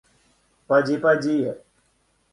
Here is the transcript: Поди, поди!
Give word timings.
Поди, 0.67 0.97
поди! 0.97 1.55